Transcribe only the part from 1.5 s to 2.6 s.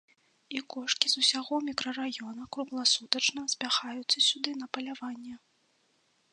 мікрараёна